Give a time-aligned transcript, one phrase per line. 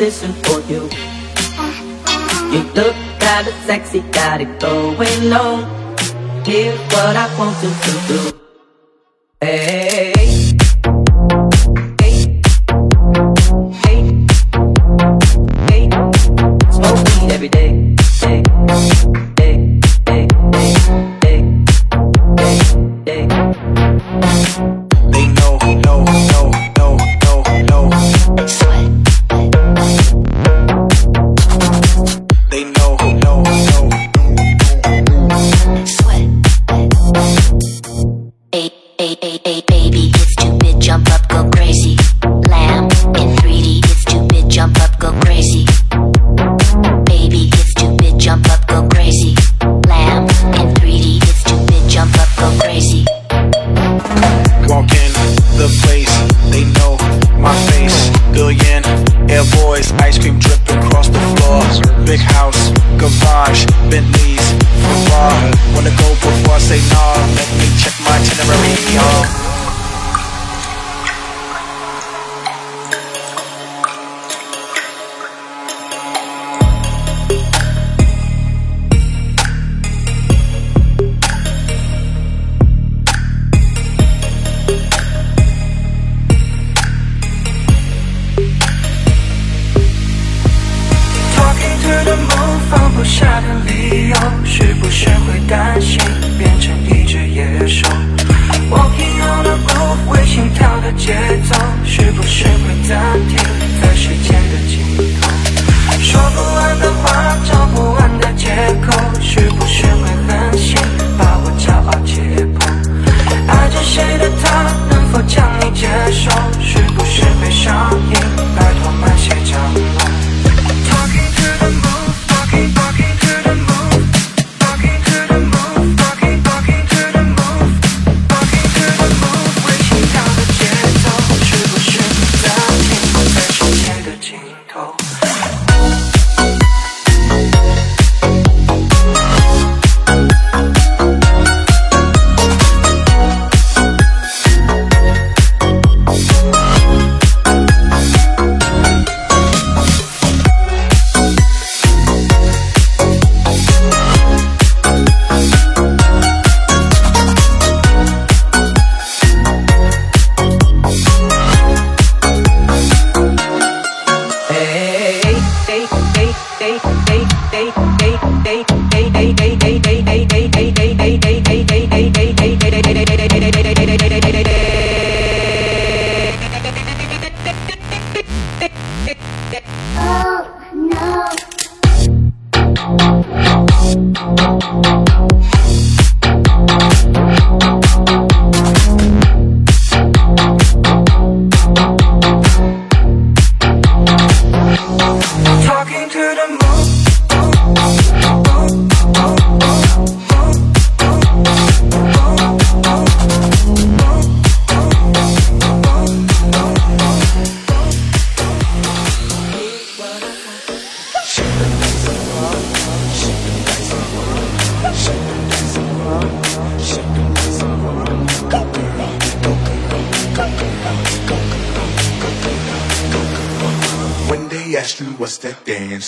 [0.00, 0.82] position for you.
[2.52, 5.58] You look kinda sexy, got it going on.
[6.44, 8.40] Here's what I want you to do.
[9.40, 10.09] Hey.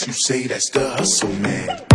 [0.07, 1.92] You say that's the hustle, man.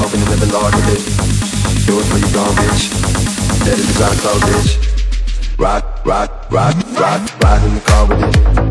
[0.00, 0.98] smoking the living large a bit.
[2.00, 3.64] it for your gone, bitch.
[3.66, 5.58] Dead is inside a cloud, bitch.
[5.58, 8.69] Rock, rock, rock, rock, ride in the car with it.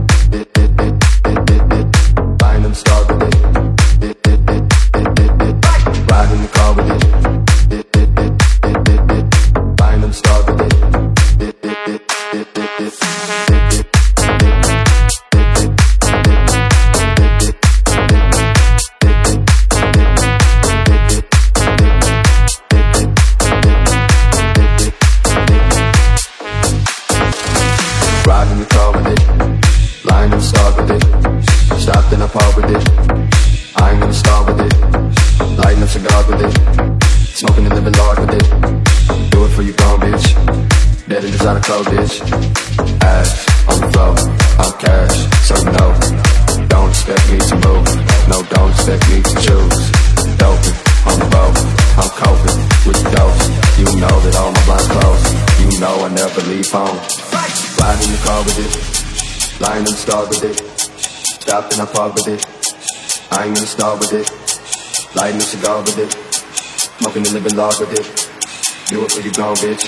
[68.89, 69.85] Do it for you gone, bitch.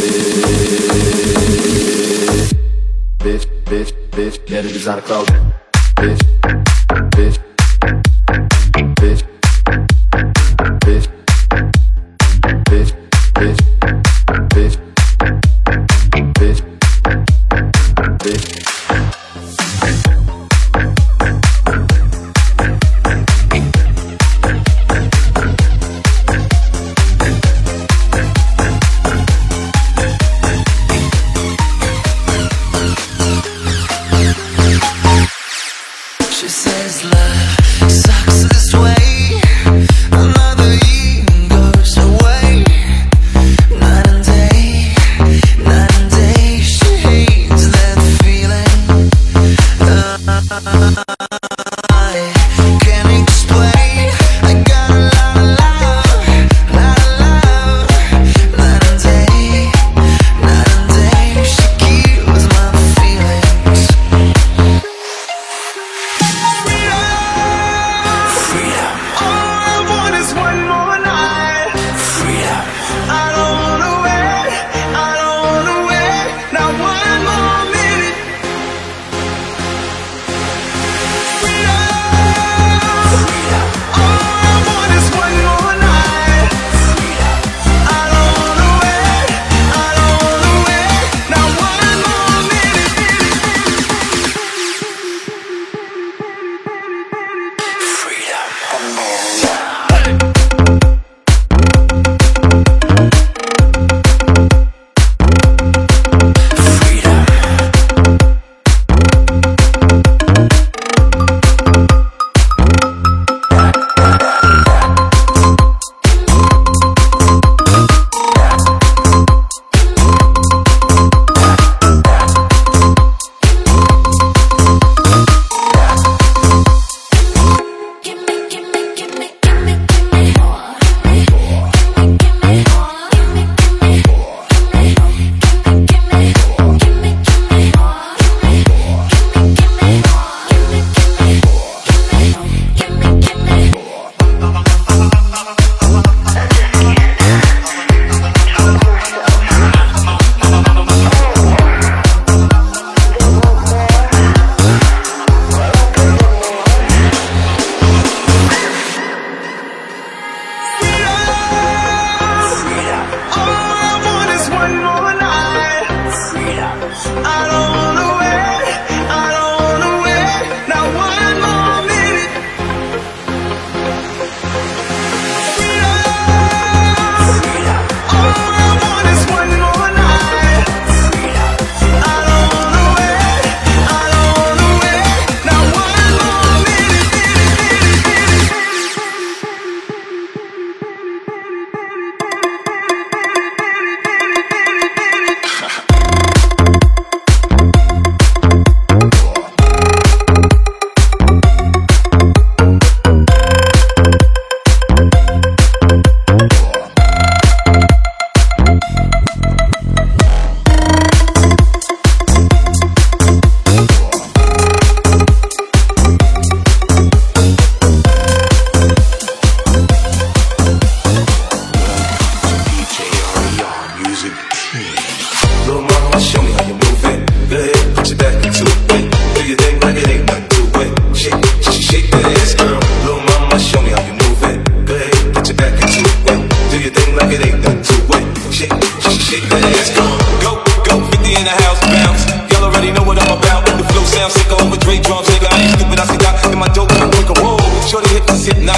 [3.18, 5.28] bitch, bitch, bitch, bitch, get it design clothes,
[5.96, 6.20] bitch,
[7.16, 7.38] bitch,
[7.80, 9.29] bitch, bitch,
[16.40, 16.69] bitch,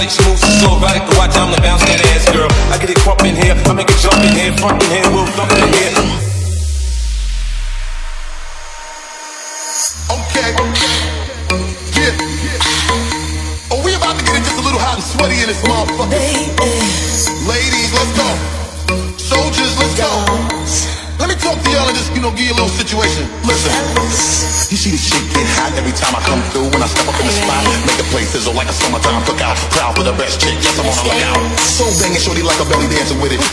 [0.02, 2.48] body, she moves so right, Watch, I'm the bounce that ass, girl.
[2.72, 5.06] I get it crump in here, I make it jump in here, front in here.
[5.12, 5.21] We'll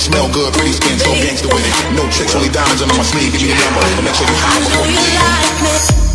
[0.09, 1.93] Smell good, pretty skin, so gangster with it.
[1.93, 3.31] No tricks, only diamonds under my sleeve.
[3.31, 6.08] Give me the number, but make sure you hide before you leave.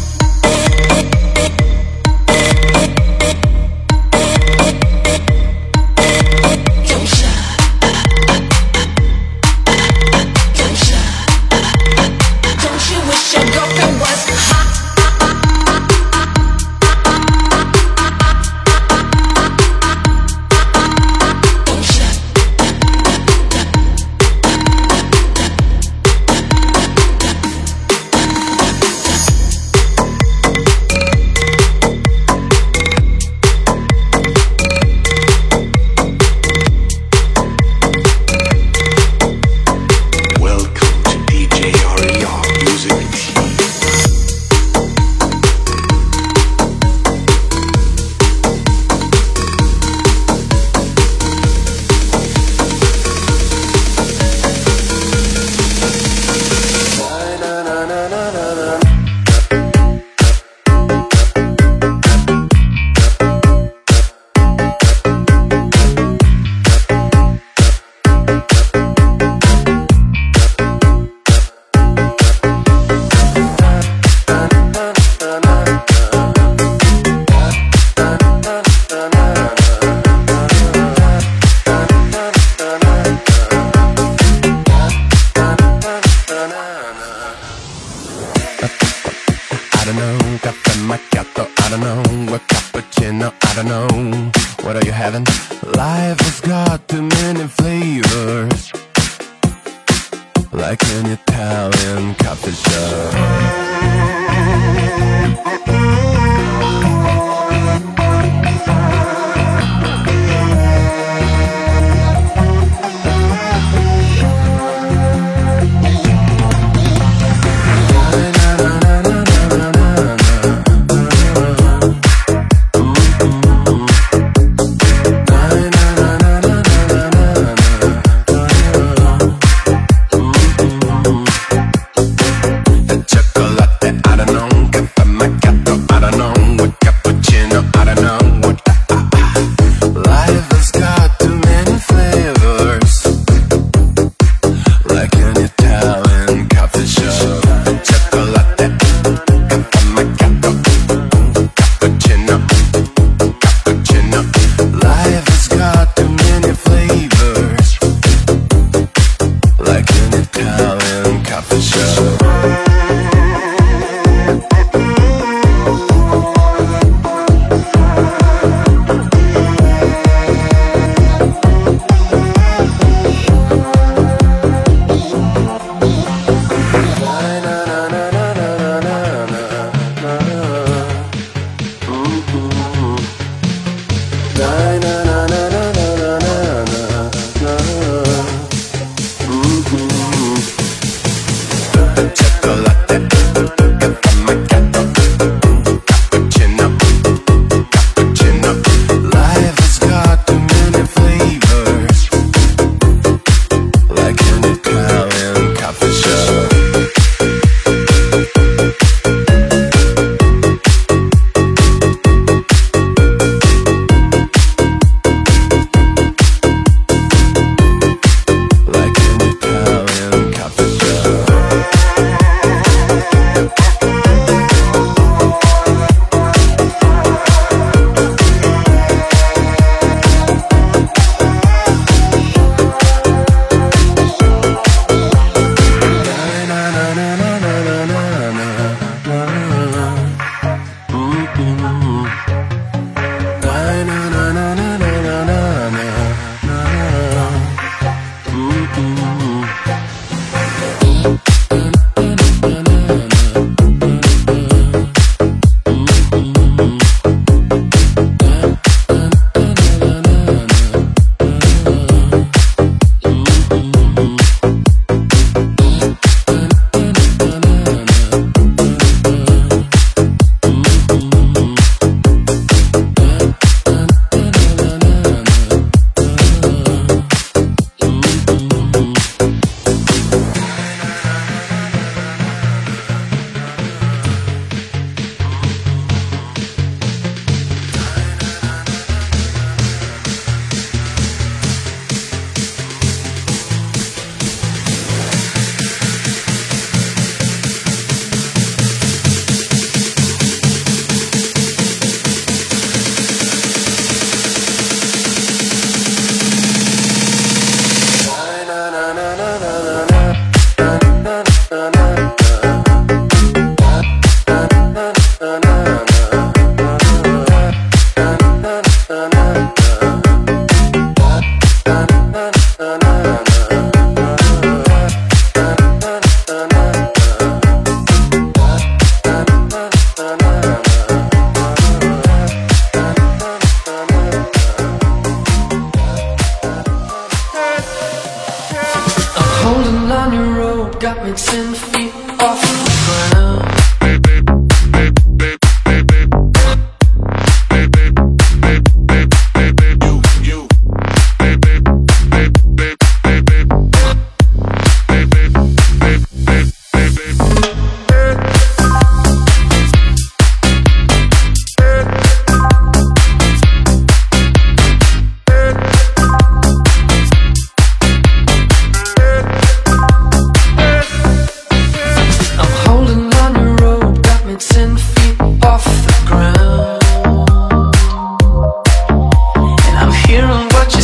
[380.14, 380.84] hearing what you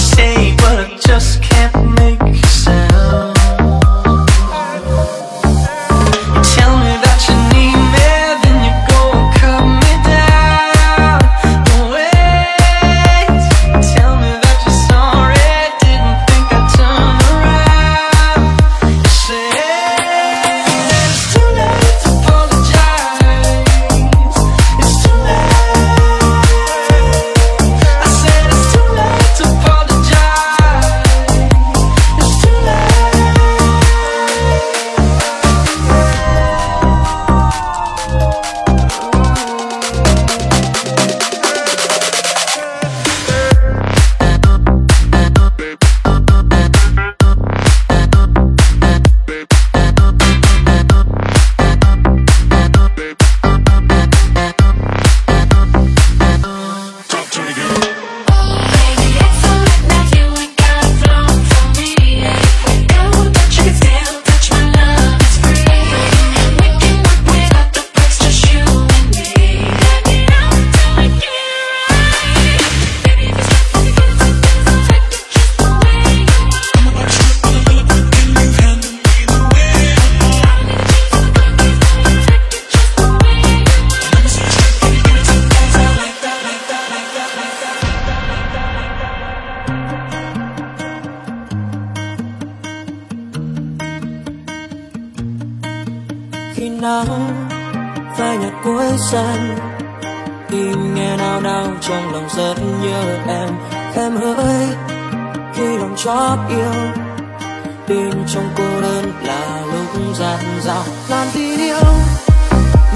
[107.89, 111.83] đêm trong cô đơn là lúc gian dạo làm tình yêu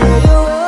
[0.00, 0.63] người yêu ơi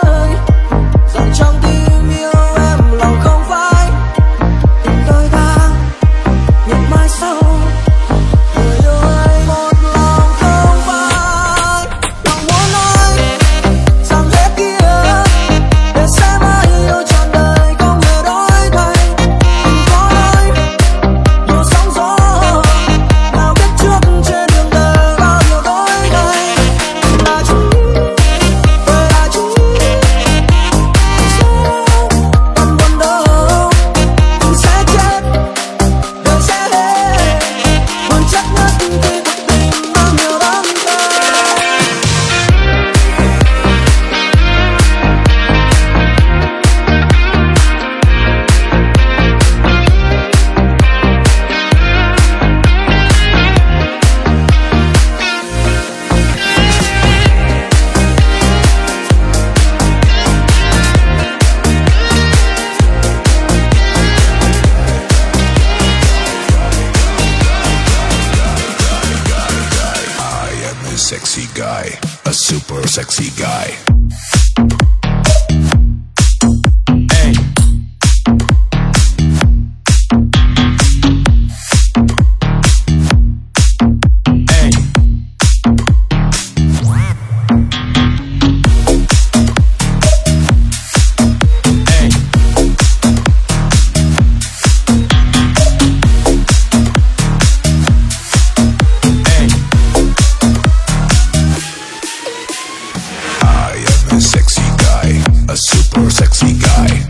[105.99, 107.06] or sexy guy.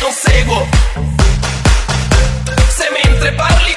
[0.00, 0.66] non seguo.
[2.68, 3.76] Se mentre parli